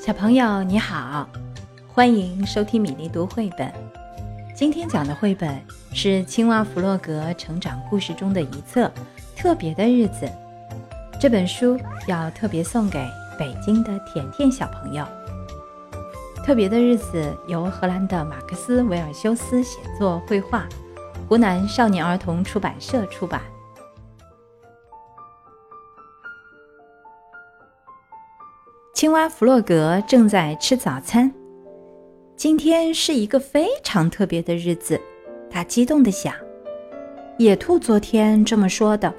[0.00, 1.28] 小朋友你好，
[1.86, 3.70] 欢迎收听米粒读绘本。
[4.56, 5.60] 今天讲的绘本
[5.92, 8.86] 是青蛙弗洛格成长故事中的一册
[9.36, 10.24] 《特别的日子》。
[11.20, 11.78] 这本书
[12.08, 13.06] 要特别送给
[13.38, 15.04] 北京的甜甜小朋友。
[16.46, 20.66] 《特别的日子》由荷兰的马克思·维尔修斯写作绘画，
[21.28, 23.42] 湖南少年儿童出版社出版。
[29.00, 31.32] 青蛙弗洛格正在吃早餐。
[32.36, 35.00] 今天是一个非常特别的日子，
[35.48, 36.34] 他激动地想。
[37.38, 39.10] 野兔昨天这么说的，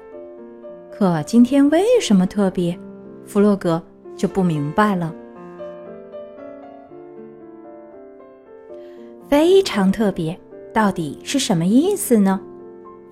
[0.92, 2.78] 可今天为什么特别？
[3.26, 3.82] 弗洛格
[4.16, 5.12] 就不明白了。
[9.28, 10.38] 非常特别，
[10.72, 12.40] 到底是什么意思呢？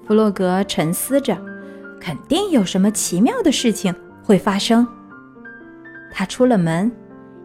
[0.07, 1.37] 弗洛格沉思着，
[2.01, 3.93] 肯定有什么奇妙的事情
[4.23, 4.87] 会发生。
[6.11, 6.91] 他出了门，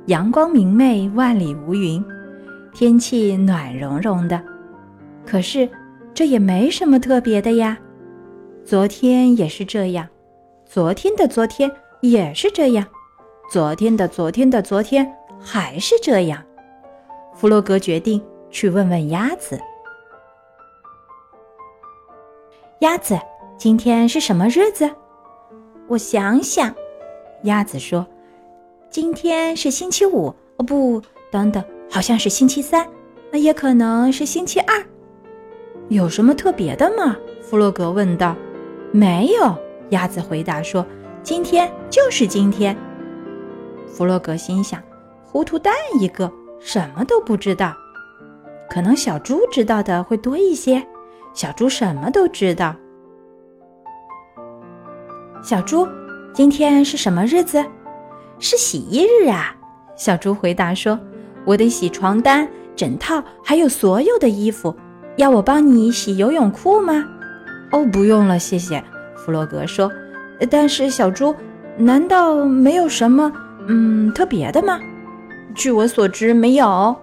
[0.07, 2.03] 阳光明媚，万里无云，
[2.73, 4.41] 天气暖融融的。
[5.25, 5.69] 可是，
[6.13, 7.77] 这也没什么特别的呀。
[8.63, 10.07] 昨天也是这样，
[10.65, 12.85] 昨天的昨天也是这样，
[13.51, 16.43] 昨天的昨天的昨天还是这样。
[17.35, 19.59] 弗洛格决定去问问鸭子
[22.79, 23.19] ：“鸭子，
[23.57, 24.89] 今天是什么日子？”
[25.87, 26.73] 我想想，
[27.43, 28.05] 鸭子说。
[28.95, 32.87] 今天是星期五哦，不，等等，好像是星期三，
[33.29, 34.81] 那也可能是星期二。
[35.89, 37.13] 有什么特别的吗？
[37.41, 38.33] 弗洛格问道。
[38.93, 39.53] 没有，
[39.89, 40.85] 鸭子回答说
[41.21, 42.73] ：“今天就是今天。”
[43.85, 44.81] 弗洛格心想：
[45.25, 47.75] 糊涂蛋一个，什么都不知道。
[48.69, 50.81] 可能小猪知道的会多一些。
[51.33, 52.73] 小猪什么都知道。
[55.43, 55.85] 小猪，
[56.33, 57.61] 今天是什么日子？
[58.39, 59.55] 是洗衣日啊！
[59.95, 60.99] 小猪回答说
[61.45, 64.75] ：“我得洗床单、枕套，还有所有的衣服。
[65.15, 67.05] 要我帮你洗游泳裤吗
[67.71, 68.83] ？”“哦，不用了，谢谢。”
[69.15, 69.91] 弗洛格说。
[70.51, 71.33] “但是小猪，
[71.77, 73.31] 难道没有什么
[73.67, 74.77] 嗯特别的吗
[75.55, 76.95] ？”“据我所知，没有。”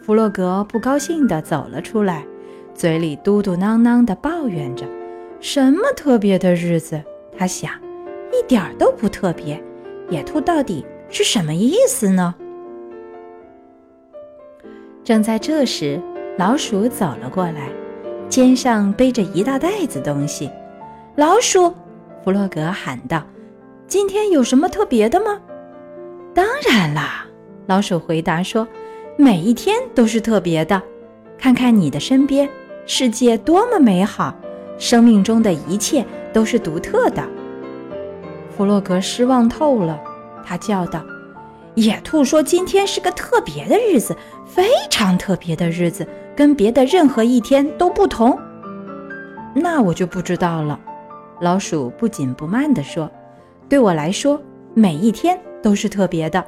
[0.00, 2.24] 弗洛格不高兴地走了出来，
[2.74, 4.86] 嘴里嘟嘟囔囔地抱怨着
[5.38, 7.02] ：“什么特别的日子？”
[7.36, 7.70] 他想，
[8.32, 9.62] 一点都不特别。
[10.08, 12.34] 野兔到底是什么意思呢？
[15.02, 16.00] 正在这时，
[16.36, 17.70] 老鼠走了过来，
[18.28, 20.50] 肩上背着一大袋子东西。
[21.16, 21.72] 老鼠，
[22.24, 23.24] 弗洛格喊道
[23.86, 25.40] ：“今天有什么特别的吗
[26.34, 27.26] ？”“当然啦！”
[27.66, 28.66] 老鼠回答说
[29.16, 30.80] ，“每一天都是特别的。
[31.38, 32.48] 看看你的身边，
[32.84, 34.34] 世界多么美好，
[34.78, 37.22] 生命中的一切都是独特的。”
[38.56, 40.00] 弗洛格失望透了，
[40.42, 41.04] 他叫道
[41.76, 48.34] ：“野兔说今天是个特别的日子，非常特别的日子，跟别的任何一天都不同。”
[49.54, 50.80] 那我就不知道了。”
[51.42, 53.10] 老鼠不紧不慢地说
[53.68, 54.40] ，“对我来说，
[54.72, 56.42] 每一天都是特别的。”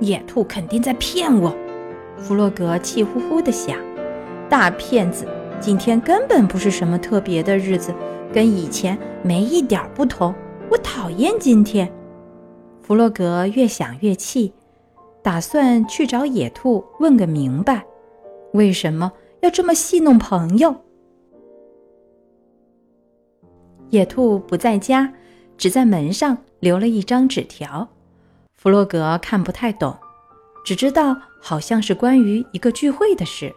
[0.00, 1.54] 野兔肯定在骗我，
[2.16, 3.76] 弗洛格气呼呼地想
[4.48, 5.26] ：“大骗子！
[5.60, 7.94] 今天根本不是什么特别的日子。”
[8.34, 10.34] 跟以前没一点不同，
[10.68, 11.88] 我讨厌今天。
[12.82, 14.52] 弗洛格越想越气，
[15.22, 17.86] 打算去找野兔问个明白，
[18.52, 19.12] 为什么
[19.42, 20.74] 要这么戏弄朋友？
[23.90, 25.14] 野兔不在家，
[25.56, 27.88] 只在门上留了一张纸条。
[28.56, 29.96] 弗洛格看不太懂，
[30.64, 33.54] 只知道好像是关于一个聚会的事。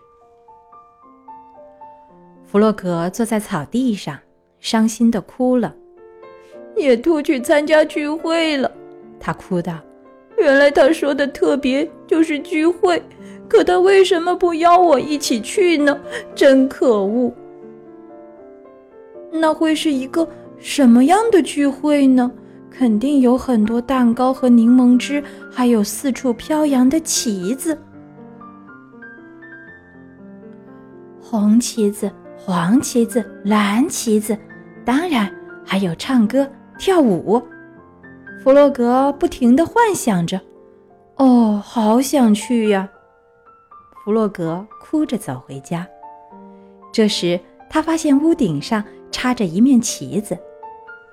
[2.46, 4.20] 弗洛格坐在草地上。
[4.60, 5.74] 伤心的哭了，
[6.76, 8.70] 野兔去参加聚会了。
[9.20, 9.80] 他哭道
[10.38, 13.02] ：“原来他说的特别就是聚会，
[13.48, 15.98] 可他为什么不邀我一起去呢？
[16.36, 17.32] 真可恶！
[19.32, 22.32] 那会是一个什么样的聚会呢？
[22.70, 27.78] 肯定有很多蛋糕和柠檬汁，还有四处飘扬的旗子，
[31.22, 34.38] 红旗子。”黄旗子、蓝旗子，
[34.88, 35.30] 当然
[35.66, 36.50] 还有唱歌
[36.80, 37.46] 跳舞。
[38.42, 40.40] 弗洛格不停地幻想着
[41.20, 42.88] ：“哦，好想去呀！”
[44.06, 45.86] 弗洛格哭着走回家。
[46.94, 47.38] 这时，
[47.70, 48.82] 他发现屋顶上
[49.12, 50.40] 插着一面旗子，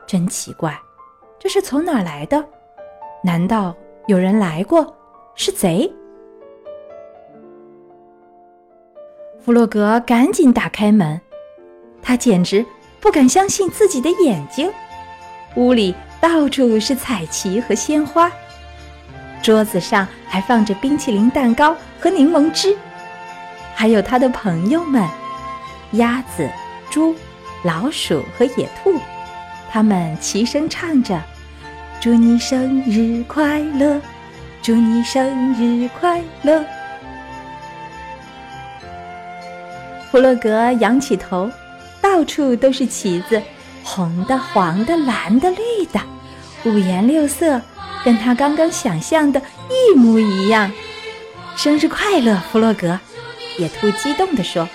[0.06, 0.81] 真奇怪，
[1.37, 2.44] 这是从哪来的？
[3.25, 3.75] 难道
[4.06, 4.97] 有人来过？
[5.35, 5.93] 是贼？
[9.41, 11.20] 弗洛格赶紧打开门，
[12.00, 12.65] 他简直
[13.05, 14.73] 不敢相信自己的眼睛。
[15.56, 18.33] 屋里到处是彩旗和鲜花，
[19.43, 22.75] 桌子上还放着冰淇淋蛋糕和柠檬汁，
[23.75, 25.06] 还有他的朋友们——
[25.93, 26.49] 鸭子、
[26.89, 27.15] 猪、
[27.62, 28.99] 老鼠和野兔，
[29.71, 31.21] 他们齐声唱着
[32.01, 34.01] ：“祝你生日快乐，
[34.62, 36.65] 祝你生日快乐。”
[40.11, 41.51] 弗洛格仰起头，
[42.05, 43.43] 到处都是旗子，
[43.83, 45.99] 红的、黄的、蓝的、绿的，
[46.67, 47.59] 五颜六色，
[48.05, 49.41] 跟他刚刚想象的
[49.71, 50.71] 一模一样。
[51.56, 53.01] 生日快乐，弗洛格！
[53.56, 54.69] 野兔激动地说：“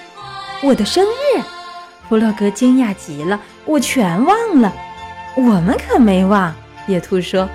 [0.64, 1.40] 我的生日！”
[2.10, 4.74] 弗洛格惊讶极了：“我全忘了。”
[5.38, 6.52] 我们可没忘。
[6.88, 7.48] 野兔说：“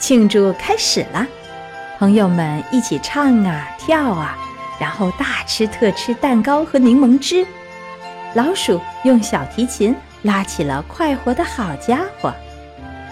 [0.00, 1.24] 庆祝开始了，
[2.00, 4.36] 朋友们一起唱啊，跳啊。”
[4.78, 7.46] 然后大吃特吃蛋糕和柠檬汁，
[8.34, 12.32] 老鼠用小提琴拉起了快活的好家伙，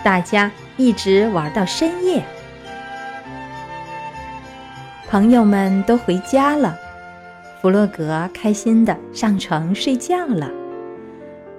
[0.04, 2.22] 大家一直玩到深夜。
[5.08, 6.76] 朋友们都回家了，
[7.60, 10.50] 弗洛格开心的上床睡觉了。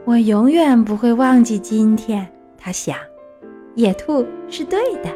[0.06, 2.28] 我永远不会忘记今天，
[2.58, 2.98] 他想。
[3.76, 5.10] 野兔是对的，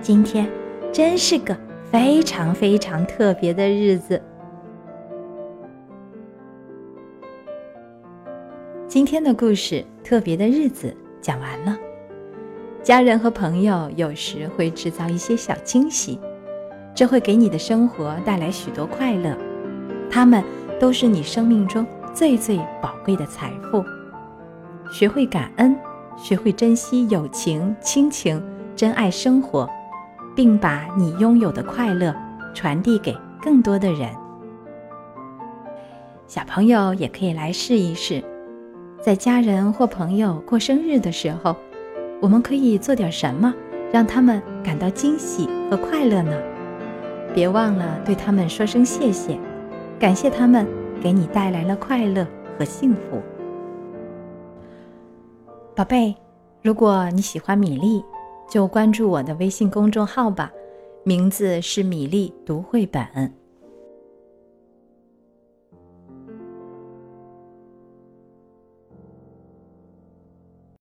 [0.00, 0.48] 今天
[0.92, 1.54] 真是个。
[1.96, 4.20] 非常非常特别的日子。
[8.86, 10.88] 今天的故事《特别的日子》
[11.22, 11.74] 讲完了。
[12.82, 16.20] 家人和朋友有时会制造一些小惊喜，
[16.94, 19.34] 这会给你的生活带来许多快乐。
[20.10, 20.44] 他们
[20.78, 23.82] 都是你生命中最最宝贵的财富。
[24.92, 25.74] 学会感恩，
[26.14, 28.42] 学会珍惜友情、亲情，
[28.76, 29.66] 珍爱生活。
[30.36, 32.14] 并把你拥有的快乐
[32.54, 34.10] 传递给更多的人。
[36.26, 38.22] 小朋友也可以来试一试，
[39.00, 41.56] 在家人或朋友过生日的时候，
[42.20, 43.54] 我们可以做点什么，
[43.90, 46.36] 让他们感到惊喜和快乐呢？
[47.34, 49.38] 别忘了对他们说声谢谢，
[49.98, 50.66] 感谢他们
[51.00, 52.26] 给你带来了快乐
[52.58, 53.22] 和幸福。
[55.74, 56.14] 宝贝，
[56.62, 58.04] 如果你喜欢米粒。
[58.48, 60.52] 就关注我的微信公众号吧，
[61.04, 63.32] 名字是米粒读绘本。